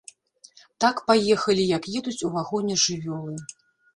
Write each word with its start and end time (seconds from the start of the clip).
Так 0.85 0.95
паехалі, 1.09 1.63
як 1.77 1.83
едуць 1.99 2.15
у 2.29 2.31
вагоне 2.37 2.79
жывёлы. 2.85 3.35